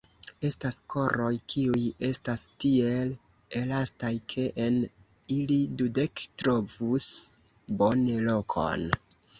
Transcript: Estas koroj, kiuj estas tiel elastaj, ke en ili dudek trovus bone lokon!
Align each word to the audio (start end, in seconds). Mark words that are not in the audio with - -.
Estas 0.47 0.77
koroj, 0.93 1.27
kiuj 1.53 1.81
estas 2.07 2.41
tiel 2.65 3.13
elastaj, 3.61 4.13
ke 4.35 4.49
en 4.65 4.81
ili 5.37 5.61
dudek 5.83 6.27
trovus 6.43 7.13
bone 7.85 8.23
lokon! 8.31 8.93